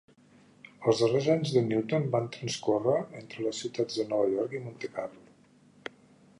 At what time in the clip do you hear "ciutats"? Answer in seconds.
3.65-4.01